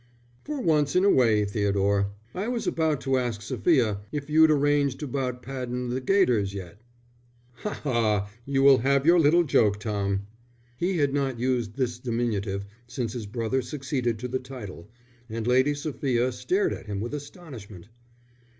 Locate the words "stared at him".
16.31-16.99